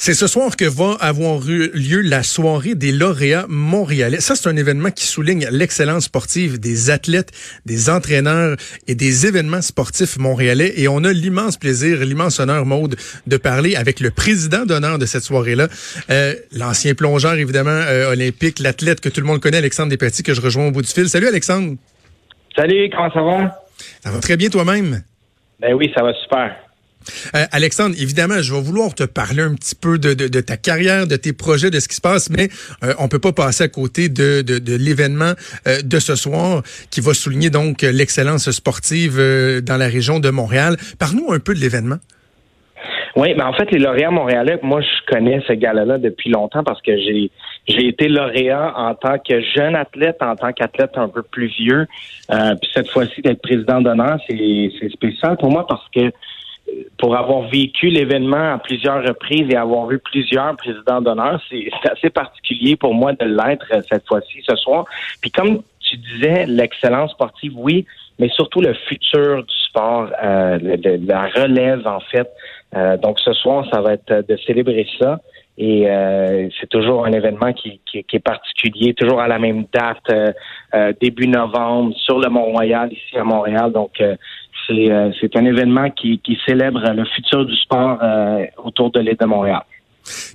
[0.00, 4.20] C'est ce soir que va avoir eu lieu la soirée des lauréats montréalais.
[4.20, 7.32] Ça, c'est un événement qui souligne l'excellence sportive des athlètes,
[7.66, 8.56] des entraîneurs
[8.86, 10.72] et des événements sportifs montréalais.
[10.76, 12.94] Et on a l'immense plaisir, l'immense honneur, Maude,
[13.26, 15.66] de parler avec le président d'honneur de cette soirée-là,
[16.10, 20.32] euh, l'ancien plongeur, évidemment, euh, olympique, l'athlète que tout le monde connaît, Alexandre Despetit, que
[20.32, 21.08] je rejoins au bout du fil.
[21.08, 21.74] Salut, Alexandre.
[22.54, 23.64] Salut, comment ça va?
[24.04, 25.02] Ça va très bien toi-même?
[25.58, 26.67] Ben oui, ça va super.
[27.34, 31.16] Euh, Alexandre, évidemment, je vais vouloir te parler un petit peu de, ta carrière, de
[31.16, 32.48] tes projets, de ce qui se passe, mais
[32.82, 34.42] euh, on peut pas passer à côté de,
[34.76, 35.32] l'événement
[35.66, 39.16] euh, de ce soir qui va souligner donc l'excellence sportive
[39.62, 40.76] dans la région de Montréal.
[40.98, 41.98] Parle-nous un peu de l'événement.
[43.16, 46.80] Oui, mais en fait, les lauréats montréalais, moi, je connais ce gars-là depuis longtemps parce
[46.82, 47.30] que j'ai
[47.66, 51.86] j'ai été lauréat en tant que jeune athlète, en tant qu'athlète un peu plus vieux.
[52.30, 56.10] puis cette fois-ci, d'être président d'honneur, c'est spécial pour moi parce que
[56.98, 62.10] pour avoir vécu l'événement à plusieurs reprises et avoir vu plusieurs présidents d'honneur, c'est assez
[62.10, 64.84] particulier pour moi de l'être euh, cette fois-ci, ce soir.
[65.20, 67.86] Puis comme tu disais, l'excellence sportive, oui,
[68.18, 70.58] mais surtout le futur du sport, euh,
[71.06, 72.28] la relève en fait.
[72.76, 75.20] Euh, donc ce soir, ça va être de célébrer ça.
[75.60, 75.88] Et
[76.60, 81.96] c'est toujours un événement qui, qui, est particulier, toujours à la même date, début novembre,
[81.96, 83.72] sur le Mont-Royal, ici à Montréal.
[83.72, 84.00] Donc,
[84.70, 89.26] euh, c'est un événement qui, célèbre le futur du sport euh, autour de l'île de
[89.26, 89.62] Montréal.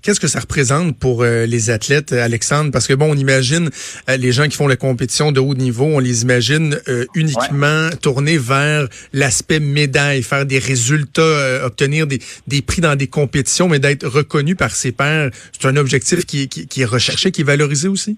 [0.03, 2.69] Qu'est-ce que ça représente pour euh, les athlètes, Alexandre?
[2.71, 3.69] Parce que bon, on imagine
[4.07, 6.77] les gens qui font la compétition de haut niveau, on les imagine
[7.15, 13.79] uniquement tournés vers l'aspect médaille, faire des résultats, obtenir des, prix dans des compétitions, mais
[13.79, 17.87] d'être reconnu par ses pairs, c'est un objectif qui, qui est recherché, qui est valorisé
[17.87, 18.17] aussi?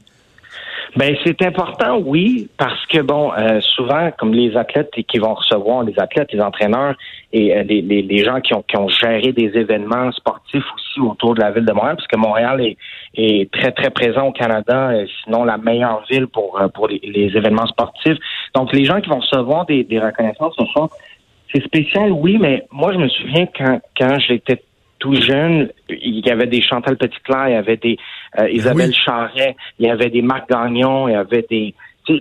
[0.96, 5.84] Ben c'est important, oui, parce que bon, euh, souvent, comme les athlètes qui vont recevoir,
[5.84, 6.96] les athlètes, les entraîneurs
[7.34, 11.36] et euh, les, les, gens qui ont, qui ont géré des événements sportifs aussi autour
[11.36, 12.78] de la ville de Montréal, parce que Montréal est,
[13.14, 17.02] est très très présent au Canada, euh, sinon la meilleure ville pour pour les,
[17.36, 18.18] événements sportifs.
[18.56, 20.88] Donc les gens qui vont recevoir des, des reconnaissances, ce soir,
[21.54, 24.62] c'est spécial, oui, mais moi je me souviens quand quand j'étais
[25.06, 27.98] tout jeune, il y avait des Chantal Petitclerc, il y avait des
[28.40, 31.76] euh, ben Isabelle Charret, il y avait des Marc Gagnon, il y avait des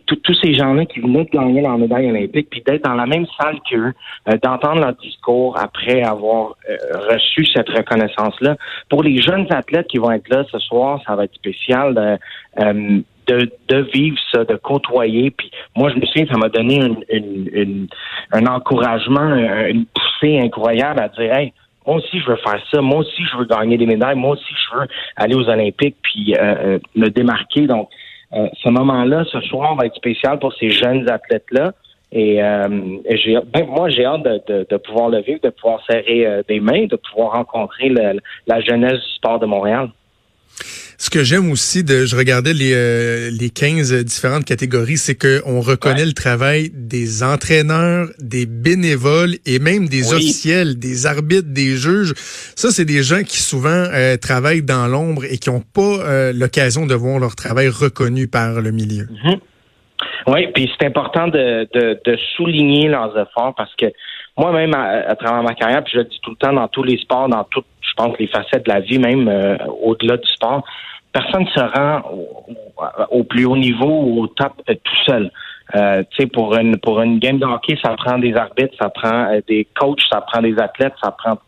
[0.06, 3.26] tous ces gens-là qui venaient de gagner leur médaille olympique, puis d'être dans la même
[3.38, 3.92] salle qu'eux,
[4.28, 6.76] euh, d'entendre leur discours après avoir euh,
[7.10, 8.56] reçu cette reconnaissance-là.
[8.88, 13.04] Pour les jeunes athlètes qui vont être là ce soir, ça va être spécial de,
[13.26, 15.30] de, de vivre ça, de côtoyer.
[15.30, 17.04] Puis moi, je me souviens, ça m'a donné une,
[17.52, 17.86] une,
[18.32, 19.34] un encouragement,
[19.66, 21.52] une poussée incroyable à dire, hey,
[21.86, 22.80] moi aussi, je veux faire ça.
[22.80, 24.16] Moi aussi, je veux gagner des médailles.
[24.16, 24.86] Moi aussi, je veux
[25.16, 27.66] aller aux Olympiques puis euh, euh me démarquer.
[27.66, 27.88] Donc,
[28.32, 31.72] euh, ce moment-là, ce soir, va être spécial pour ces jeunes athlètes-là.
[32.12, 32.68] Et, euh,
[33.10, 36.86] j'ai, ben, moi, j'ai hâte de, de, pouvoir le vivre, de pouvoir serrer des mains,
[36.86, 37.92] de pouvoir rencontrer
[38.46, 39.90] la jeunesse du sport de Montréal.
[40.98, 45.60] Ce que j'aime aussi, de, je regardais les, euh, les 15 différentes catégories, c'est qu'on
[45.60, 52.14] reconnaît le travail des entraîneurs, des bénévoles et même des officiels, des arbitres, des juges.
[52.54, 56.32] Ça, c'est des gens qui souvent euh, travaillent dans l'ombre et qui n'ont pas euh,
[56.32, 59.04] l'occasion de voir leur travail reconnu par le milieu.
[59.04, 59.40] Mm-hmm.
[60.26, 63.86] Oui, puis c'est important de, de, de, souligner leurs efforts parce que
[64.36, 66.98] moi-même, à, travers ma carrière, puis je le dis tout le temps dans tous les
[66.98, 69.28] sports, dans toutes, je pense, les facettes de la vie, même
[69.82, 70.64] au-delà du sport,
[71.14, 72.02] personne ne se rend
[73.10, 75.30] au, plus haut niveau ou au top euh, tout seul.
[75.74, 76.02] Euh,
[76.32, 79.66] pour une pour une game de hockey, ça prend des arbitres, ça prend euh, des
[79.78, 81.38] coachs, ça prend des athlètes, ça prend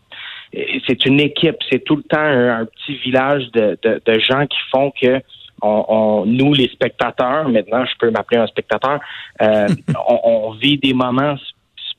[0.88, 4.90] c'est une équipe, c'est tout le temps un, petit village de, de, gens qui font
[4.90, 5.20] que
[5.60, 9.00] on, nous, les spectateurs, maintenant je peux m'appeler un spectateur,
[9.40, 11.34] on, on, vit des moments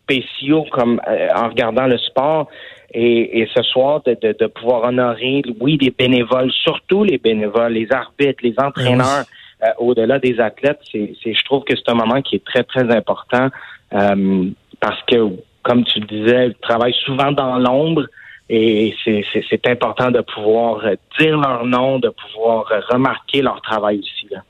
[0.08, 1.02] spéciaux comme
[1.36, 2.48] en regardant le sport
[2.94, 8.40] et, ce soir de, de, pouvoir honorer, oui, les bénévoles, surtout les bénévoles, les arbitres,
[8.44, 9.26] les entraîneurs,
[9.64, 12.90] euh, au-delà des athlètes, c'est, je trouve que c'est un moment qui est très, très
[12.96, 13.50] important
[13.94, 14.46] euh,
[14.80, 15.30] parce que,
[15.64, 18.06] comme tu le disais, ils travaillent souvent dans l'ombre
[18.50, 20.82] et c'est, c'est important de pouvoir
[21.20, 24.28] dire leur nom, de pouvoir remarquer leur travail aussi.
[24.32, 24.44] Là.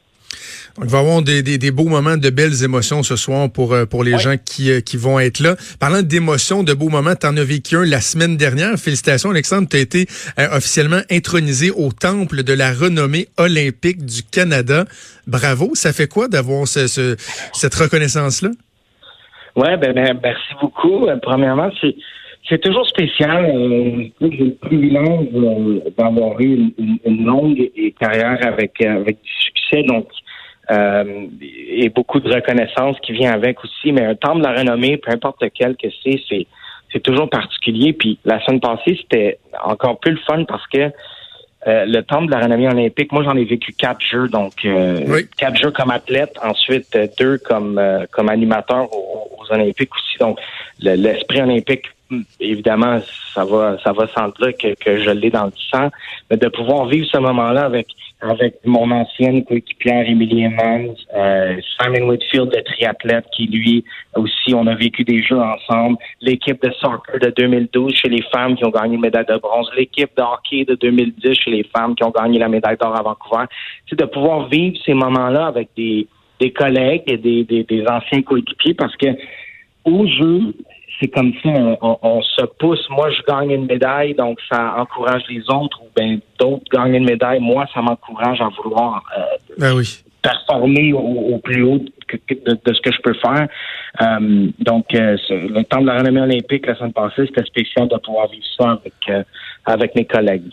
[0.84, 3.86] Il va y avoir des, des, beaux moments, de belles émotions ce soir pour, euh,
[3.86, 5.56] pour les gens qui, euh, qui vont être là.
[5.80, 8.78] Parlant d'émotions, de beaux moments, tu en as vécu un la semaine dernière.
[8.78, 9.68] Félicitations, Alexandre.
[9.70, 10.06] Tu as été
[10.38, 14.86] euh, officiellement intronisé au temple de la renommée olympique du Canada.
[15.26, 15.72] Bravo.
[15.74, 16.86] Ça fait quoi d'avoir ce,
[17.54, 18.50] cette reconnaissance-là?
[19.56, 21.08] Oui, ben, ben, merci beaucoup.
[21.24, 21.96] Premièrement, c'est
[22.50, 23.46] c'est toujours spécial.
[24.22, 25.28] J'ai le privilège
[25.98, 27.70] d'avoir eu une, une, longue
[28.00, 29.84] carrière avec, avec du succès.
[29.84, 30.08] Donc,
[30.72, 33.92] euh, et beaucoup de reconnaissance qui vient avec aussi.
[33.92, 36.48] Mais un temple de la renommée, peu importe lequel que c'est, c'est
[36.92, 37.94] c'est toujours particulier.
[37.94, 40.92] Puis la semaine passée, c'était encore plus le fun parce que
[41.68, 45.22] euh, le temps de la renommée olympique, moi j'en ai vécu quatre jeux, donc euh,
[45.38, 47.82] quatre jeux comme athlète, ensuite euh, deux comme
[48.12, 50.18] comme animateur aux, Olympiques aussi.
[50.20, 50.40] Donc
[50.82, 51.86] l'esprit olympique,
[52.40, 53.00] évidemment,
[53.34, 55.90] ça va ça va sans dire que, que je l'ai dans le sang,
[56.30, 57.88] mais de pouvoir vivre ce moment-là avec
[58.22, 63.84] avec mon ancienne coéquipière Emily Evans, euh, Simon Whitfield, le triathlète, qui lui
[64.16, 68.56] aussi, on a vécu des jeux ensemble, l'équipe de soccer de 2012 chez les femmes
[68.56, 71.94] qui ont gagné la médaille de bronze, l'équipe de hockey de 2010 chez les femmes
[71.94, 73.46] qui ont gagné la médaille d'or à Vancouver.
[73.88, 76.08] C'est de pouvoir vivre ces moments-là avec des,
[76.40, 79.08] des collègues et des, des, des anciens coéquipiers parce que
[79.86, 80.54] au jeu,
[81.00, 81.50] c'est comme ça,
[81.82, 82.84] on, se pousse.
[82.90, 87.06] Moi, je gagne une médaille, donc ça encourage les autres, ou bien d'autres gagnent une
[87.06, 87.40] médaille.
[87.40, 89.22] Moi, ça m'encourage à vouloir euh,
[89.58, 90.04] ben oui.
[90.22, 93.48] performer au, plus haut de, ce que je peux faire.
[94.02, 97.98] Euh, donc, euh, le temps de la renommée olympique la semaine passée, c'était spécial de
[97.98, 99.28] pouvoir vivre ça avec,
[99.66, 100.52] avec mes collègues.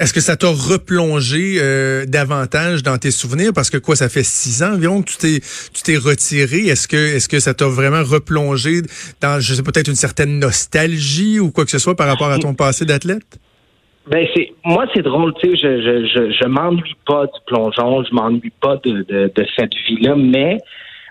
[0.00, 3.52] Est-ce que ça t'a replongé euh, davantage dans tes souvenirs?
[3.54, 5.40] Parce que quoi ça fait six ans environ que tu t'es
[5.72, 6.66] tu t'es retiré.
[6.66, 8.82] Est-ce que est-ce que ça t'a vraiment replongé
[9.20, 12.40] dans je sais peut-être une certaine nostalgie ou quoi que ce soit par rapport à
[12.40, 13.38] ton passé d'athlète?
[14.10, 18.02] Ben c'est moi c'est drôle tu sais je je je, je m'ennuie pas du plongeon
[18.02, 20.58] je m'ennuie pas de, de, de cette vie là mais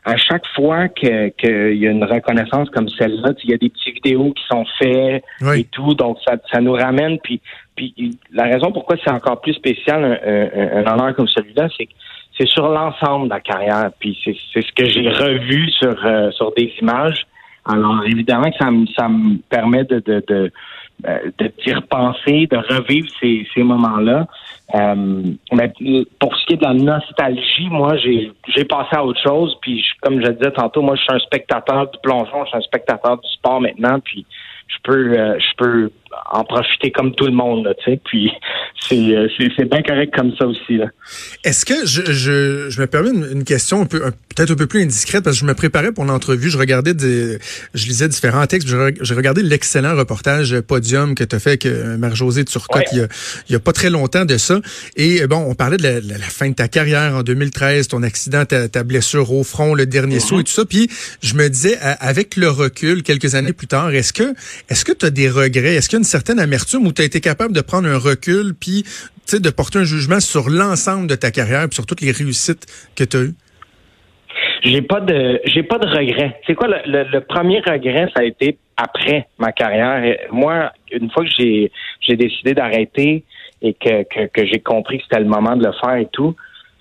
[0.05, 3.69] à chaque fois que qu'il y a une reconnaissance comme celle-là, il y a des
[3.69, 5.23] petites vidéos qui sont faites
[5.55, 7.19] et tout, donc ça, ça nous ramène.
[7.19, 7.41] Puis,
[7.75, 11.93] puis la raison pourquoi c'est encore plus spécial un, un, honneur comme celui-là, c'est que
[12.37, 13.91] c'est sur l'ensemble de la carrière.
[13.99, 17.25] Puis c'est, c'est ce que j'ai revu sur euh, sur des images.
[17.65, 20.51] Alors évidemment que ça me ça me permet de, de, de
[21.05, 24.25] euh, de repenser, de revivre ces, ces moments-là.
[24.75, 25.73] Euh, mais
[26.19, 29.57] pour ce qui est de la nostalgie, moi, j'ai j'ai passé à autre chose.
[29.61, 32.61] Puis, comme je disais tantôt, moi, je suis un spectateur du plongeon, je suis un
[32.61, 33.99] spectateur du sport maintenant.
[33.99, 34.25] Puis,
[34.67, 35.91] je peux euh, je peux
[36.31, 37.99] en profiter comme tout le monde, tu sais.
[38.03, 38.31] Puis
[38.91, 40.79] euh, c'est c'est bien correct comme ça aussi.
[41.43, 43.99] Est-ce que je, je, je me permets une, question un peu
[44.35, 47.37] peut-être un peu plus indiscrète parce que je me préparais pour l'entrevue, je regardais des,
[47.73, 51.97] je lisais différents textes, j'ai regardé l'excellent reportage Podium que tu as fait avec euh,
[51.97, 53.07] Marie-Josée Turcotte il, y a,
[53.49, 54.59] il y a pas très longtemps de ça.
[54.95, 58.69] Et bon, on parlait de la, fin de ta carrière en 2013, ton accident, ta,
[58.69, 60.65] ta blessure au front, le dernier saut et tout ça.
[60.65, 60.89] Puis
[61.21, 64.33] je me disais, avec le recul, quelques années plus tard, est-ce que
[64.69, 65.75] est-ce que tu as des regrets?
[65.75, 68.83] Est-ce qu'il une certaine amertume où tu as été capable de prendre un recul puis
[69.31, 72.65] de porter un jugement sur l'ensemble de ta carrière et sur toutes les réussites
[72.97, 73.35] que tu as eues?
[74.63, 76.41] J'ai pas de j'ai pas de regrets.
[76.45, 80.17] C'est quoi le, premier regret ça a été après ma carrière?
[80.31, 81.71] Moi, une fois que j'ai
[82.01, 83.23] j'ai décidé d'arrêter
[83.61, 86.35] et que, que, j'ai compris que c'était le moment de le faire et tout,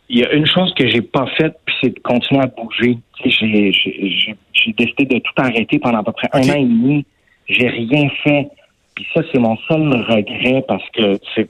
[0.09, 2.99] il y a une chose que j'ai pas faite, puis c'est de continuer à bouger.
[3.25, 7.05] J'ai j'ai décidé de tout arrêter pendant à peu près un an et demi
[7.49, 8.49] j'ai rien fait.
[8.95, 11.49] Puis ça, c'est mon seul regret parce que c'est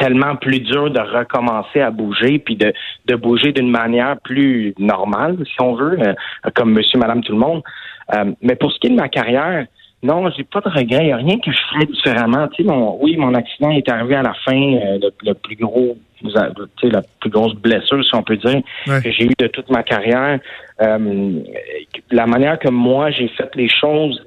[0.00, 2.72] tellement plus dur de recommencer à bouger puis de,
[3.06, 6.14] de bouger d'une manière plus normale, si on veut, euh,
[6.54, 7.62] comme monsieur, madame, tout le monde.
[8.14, 9.66] Euh, mais pour ce qui est de ma carrière,
[10.02, 11.02] non, j'ai pas de regret.
[11.02, 12.48] Il n'y a rien que je ferais différemment.
[12.48, 15.98] Tu sais, mon, oui, mon accident est arrivé à la fin, euh, le, plus gros,
[16.18, 19.68] tu sais, la plus grosse blessure, si on peut dire, que j'ai eu de toute
[19.70, 20.38] ma carrière.
[20.78, 24.22] la manière que moi j'ai fait les choses,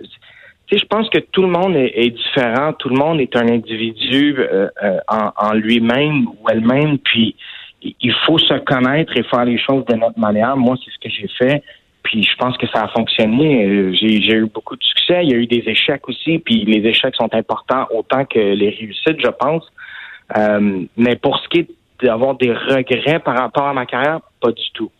[0.71, 4.67] je pense que tout le monde est, différent, tout le monde est un individu euh,
[4.83, 7.35] euh, en, lui-même ou elle-même, puis
[7.81, 10.55] il faut se connaître et faire les choses de notre manière.
[10.55, 11.63] Moi, c'est ce que j'ai fait,
[12.01, 13.65] puis je pense que ça a fonctionné.
[13.65, 16.87] Euh, j'ai eu beaucoup de succès, il y a eu des échecs aussi, puis les
[16.87, 19.69] échecs sont importants autant que les réussites, je pense.
[20.97, 21.69] mais pour ce qui est
[22.01, 24.91] d'avoir des regrets par rapport à ma carrière, pas du tout.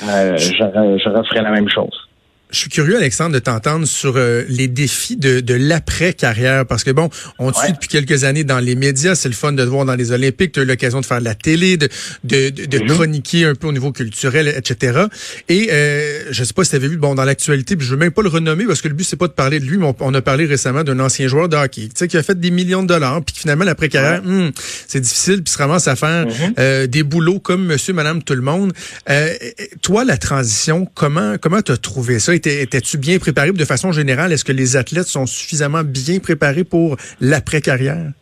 [0.00, 2.06] je, je referais la même chose.
[2.50, 6.92] Je suis curieux, Alexandre, de t'entendre sur euh, les défis de, de l'après-carrière, parce que
[6.92, 7.10] bon,
[7.40, 9.84] on te suit depuis quelques années dans les médias, c'est le fun de te voir
[9.84, 11.88] dans les Olympiques, tu as eu l'occasion de faire de la télé, de,
[12.22, 15.06] de, de, chroniquer un peu au niveau culturel, etc.
[15.48, 18.12] Et euh, je sais pas si tu avais vu, bon, dans l'actualité, je veux même
[18.12, 20.14] pas le renommer, parce que le but, c'est pas de parler de lui, mais on,
[20.14, 22.84] a parlé récemment d'un ancien joueur de hockey, tu sais, qui a fait des millions
[22.84, 24.50] de dollars, puis finalement, l'après-carrière, hmm,
[24.86, 26.54] c'est difficile, puis se ramasse à faire mm-hmm.
[26.60, 28.72] euh, des boulots comme monsieur, madame, tout le monde.
[29.10, 29.34] Euh,
[29.82, 32.35] toi, la transition, comment comment t'as trouvé ça?
[32.36, 33.52] Étais-tu bien préparé?
[33.52, 38.12] De façon générale, est-ce que les athlètes sont suffisamment bien préparés pour l'après-carrière?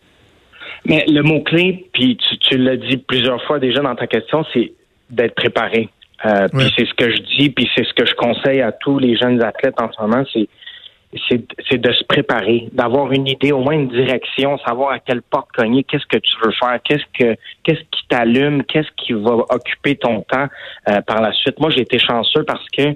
[0.86, 4.72] Mais le mot-clé, puis tu, l'as dit plusieurs fois déjà dans ta question, c'est
[5.10, 5.88] d'être préparé.
[6.26, 8.98] Euh, puis c'est ce que je dis, puis c'est ce que je conseille à tous
[8.98, 10.48] les jeunes athlètes en ce moment, c'est
[11.28, 15.48] c'est de se préparer, d'avoir une idée, au moins une direction, savoir à quelle porte
[15.52, 19.96] cogner, qu'est-ce que tu veux faire, qu'est-ce que qu'est-ce qui t'allume, qu'est-ce qui va occuper
[19.96, 20.48] ton temps
[20.88, 21.58] euh, par la suite.
[21.60, 22.94] Moi, j'ai été chanceux parce que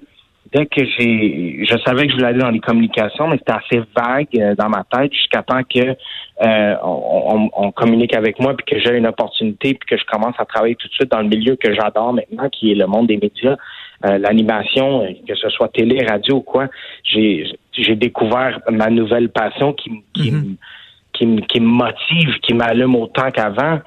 [0.52, 3.82] dès que j'ai, je savais que je voulais aller dans les communications, mais c'était assez
[3.96, 5.96] vague euh, dans ma tête jusqu'à temps que
[6.42, 10.44] euh, on, communique avec moi, puis que j'ai une opportunité, puis que je commence à
[10.44, 13.16] travailler tout de suite dans le milieu que j'adore maintenant, qui est le monde des
[13.16, 13.56] médias,
[14.06, 16.68] euh, l'animation, que ce soit télé, radio ou quoi.
[17.04, 20.56] J'ai, j'ai découvert ma nouvelle passion qui, qui, mm-hmm.
[21.12, 23.80] qui, qui me motive, qui m'allume autant qu'avant.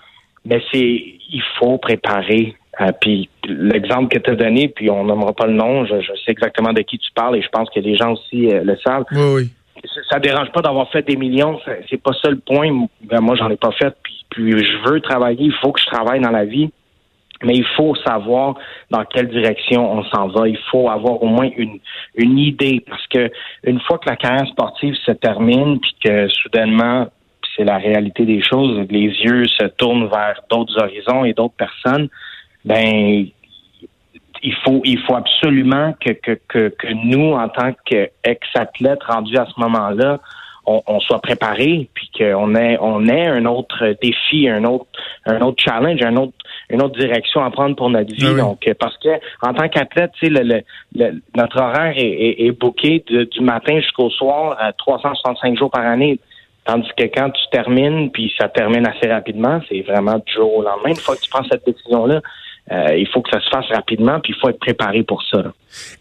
[0.45, 5.33] Mais c'est, il faut préparer euh, puis l'exemple que tu as donné, puis on nommera
[5.33, 5.95] pas le nom, je,
[6.25, 8.77] sais exactement de qui tu parles et je pense que les gens aussi euh, le
[8.77, 9.05] savent.
[9.11, 9.49] Oui, oui.
[10.09, 11.59] Ça, dérange pas d'avoir fait des millions,
[11.89, 12.69] c'est pas ça le point.
[13.03, 15.87] Ben, moi, j'en ai pas fait, puis, puis je veux travailler, il faut que je
[15.87, 16.71] travaille dans la vie.
[17.43, 18.53] Mais il faut savoir
[18.91, 20.47] dans quelle direction on s'en va.
[20.47, 21.79] Il faut avoir au moins une,
[22.13, 23.31] une idée parce que
[23.63, 27.07] une fois que la carrière sportive se termine, puis que soudainement
[27.57, 32.09] c'est la réalité des choses, les yeux se tournent vers d'autres horizons et d'autres personnes
[32.65, 33.25] ben
[34.43, 39.45] il faut il faut absolument que, que, que, que nous, en tant qu'ex-athlètes rendus à
[39.45, 40.19] ce moment-là,
[40.65, 44.85] on, on, soit préparés, puis qu'on ait on ait un autre défi, un autre
[45.25, 46.33] un autre challenge, un autre
[46.69, 48.27] une autre direction à prendre pour notre vie.
[48.27, 49.09] Ah Donc parce que
[49.41, 50.61] en tant qu'athlète, tu sais, le,
[50.95, 56.19] le, notre horaire est, est, booké du matin jusqu'au soir à 365 jours par année.
[56.63, 60.61] Tandis que quand tu termines, puis ça termine assez rapidement, c'est vraiment du jour au
[60.61, 60.89] lendemain.
[60.89, 62.21] Une fois que tu prends cette décision-là,
[62.71, 65.43] euh, il faut que ça se fasse rapidement, puis il faut être préparé pour ça.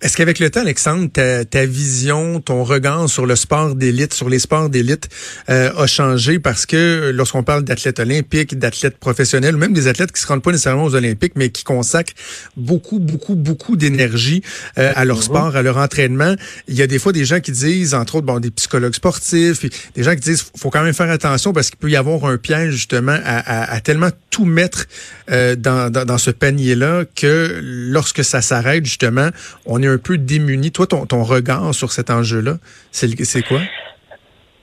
[0.02, 4.38] Est-ce qu'avec le temps, Alexandre, ta, vision, ton regard sur le sport d'élite, sur les
[4.38, 5.08] sports d'élite,
[5.48, 6.38] euh, a changé?
[6.38, 10.42] Parce que lorsqu'on parle d'athlètes olympiques, d'athlètes professionnels, ou même des athlètes qui se rendent
[10.42, 12.14] pas nécessairement aux Olympiques, mais qui consacrent
[12.56, 14.42] beaucoup, beaucoup, beaucoup d'énergie
[14.78, 15.22] euh, à leur mhm.
[15.22, 16.34] sport, à leur entraînement,
[16.68, 19.92] il y a des fois des gens qui disent, entre autres, bon, des psychologues sportifs,
[19.94, 22.38] des gens qui disent, faut quand même faire attention parce qu'il peut y avoir un
[22.38, 24.86] piège justement à, à, tellement tout mettre
[25.28, 29.28] dans, dans, dans ce panier là que lorsque ça s'arrête, justement,
[29.66, 30.70] on est un peu démuni.
[30.70, 32.54] Toi, ton, ton regard sur cet enjeu-là,
[32.90, 33.60] c'est quoi?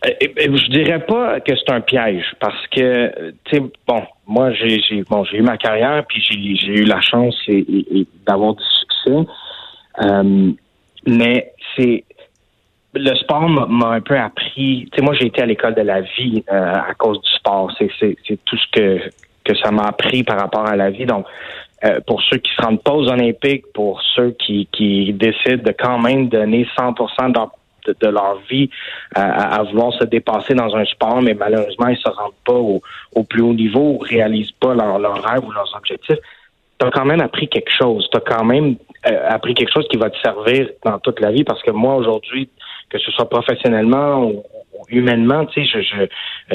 [0.05, 5.03] Euh, je dirais pas que c'est un piège parce que, tu sais, bon, moi, j'ai
[5.09, 7.35] bon, eu ma carrière, puis j'ai eu la chance
[8.25, 9.27] d'avoir du succès.
[10.03, 10.51] Euh,
[11.07, 12.03] mais c'est
[12.93, 14.87] le sport m'a un peu appris.
[14.91, 17.71] Tu sais, moi, j'ai été à l'école de la vie euh, à cause du sport.
[17.77, 19.09] C'est tout ce que
[19.43, 21.05] que ça m'a appris par rapport à la vie.
[21.05, 21.25] Donc,
[21.85, 25.71] euh, pour ceux qui se rendent pas aux Olympiques, pour ceux qui, qui décident de
[25.77, 28.69] quand même donner 100% de, de, leur vie
[29.13, 33.41] à, vouloir se dépasser dans un sport, mais malheureusement, ils se rendent pas au, plus
[33.41, 36.17] haut niveau réalisent pas leurs leur rêves ou leurs objectifs.
[36.79, 38.07] Tu as quand même appris quelque chose.
[38.11, 38.75] Tu as quand même
[39.09, 41.95] euh, appris quelque chose qui va te servir dans toute la vie parce que moi,
[41.95, 42.49] aujourd'hui,
[42.89, 44.43] que ce soit professionnellement ou,
[44.89, 46.01] humainement, tu sais, je, je,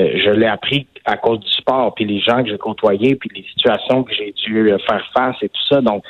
[0.01, 3.31] euh, je l'ai appris à cause du sport, puis les gens que j'ai côtoyés, puis
[3.35, 5.81] les situations que j'ai dû euh, faire face et tout ça.
[5.81, 6.05] Donc,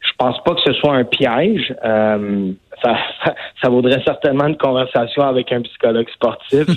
[0.00, 1.74] je pense pas que ce soit un piège.
[1.84, 2.52] Euh,
[2.82, 2.96] ça,
[3.62, 6.66] ça, vaudrait certainement une conversation avec un psychologue sportif.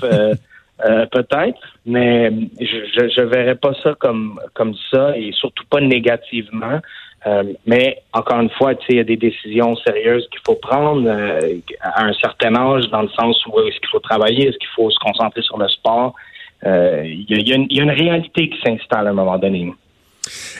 [1.12, 6.82] peut-être, mais je, je, verrais pas ça comme comme ça et surtout pas négativement.
[7.26, 11.58] Euh, mais encore une fois, il y a des décisions sérieuses qu'il faut prendre euh,
[11.82, 14.90] à un certain âge, dans le sens où est-ce qu'il faut travailler, est-ce qu'il faut
[14.90, 16.16] se concentrer sur le sport.
[16.66, 19.74] Euh, il y, a une réalité qui s'installe à un moment donné.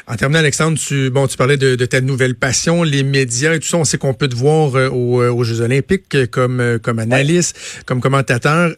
[0.10, 3.68] En terminant, Alexandre, tu, bon, tu parlais de, ta nouvelle passion, les médias et tout
[3.68, 3.78] ça.
[3.78, 8.72] On sait qu'on peut te voir aux, Jeux olympiques comme, comme analyste, comme commentateur.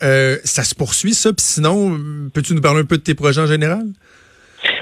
[0.43, 1.33] ça se poursuit, ça?
[1.33, 1.97] Puis sinon,
[2.31, 3.85] peux-tu nous parler un peu de tes projets en général?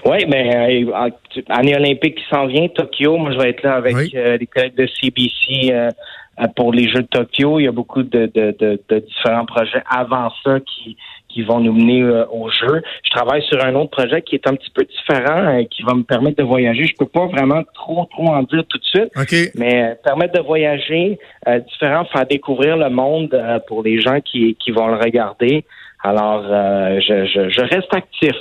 [0.05, 1.09] Oui, mais euh,
[1.49, 3.17] année olympique qui s'en vient, Tokyo.
[3.17, 5.89] Moi, je vais être là avec euh, les collègues de CBC euh,
[6.57, 7.59] pour les Jeux de Tokyo.
[7.59, 10.97] Il y a beaucoup de, de, de, différents projets avant ça qui
[11.29, 12.83] qui vont nous mener au jeu.
[13.03, 16.03] Je travaille sur un autre projet qui est un petit peu différent, qui va me
[16.03, 16.85] permettre de voyager.
[16.85, 19.09] Je peux pas vraiment trop trop en dire tout de suite,
[19.55, 21.17] mais permettre de voyager
[21.67, 23.35] différent, faire découvrir le monde
[23.67, 25.65] pour les gens qui qui vont le regarder.
[26.03, 28.35] Alors, je, je, je reste actif.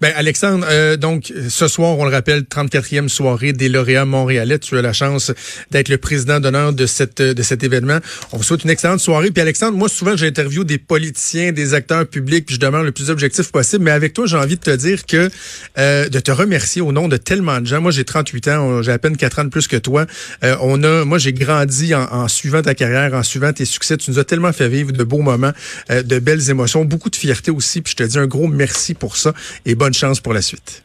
[0.00, 4.58] Ben Alexandre, euh, donc ce soir, on le rappelle, 34e soirée des lauréats montréalais.
[4.58, 5.32] Tu as la chance
[5.70, 7.98] d'être le président d'honneur de cette de cet événement.
[8.32, 9.30] On vous souhaite une excellente soirée.
[9.30, 13.10] Puis Alexandre, moi souvent j'interviewe des politiciens, des acteurs publics, puis je demande le plus
[13.10, 13.84] objectif possible.
[13.84, 15.30] Mais avec toi, j'ai envie de te dire que
[15.78, 17.80] euh, de te remercier au nom de tellement de gens.
[17.80, 20.06] Moi, j'ai 38 ans, j'ai à peine 4 ans de plus que toi.
[20.44, 23.96] Euh, on a, moi, j'ai grandi en, en, suivant ta carrière, en suivant tes succès.
[23.96, 25.52] Tu nous as tellement fait vivre de beaux moments,
[25.88, 27.80] de belles émotions, beaucoup de fierté aussi.
[27.80, 29.32] Puis je te dis un gros merci pour ça
[29.64, 30.82] et bonne chance pour la suite.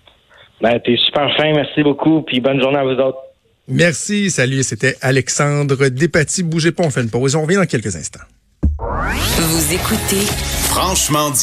[0.62, 3.20] Ben, t'es super fin, merci beaucoup, puis bonne journée à vous autres.
[3.68, 6.44] Merci, salut, c'était Alexandre Despatie.
[6.44, 8.20] Bougez pas, on fait une pause, on revient dans quelques instants.
[8.80, 10.26] Vous écoutez
[10.70, 11.34] Franchement dit.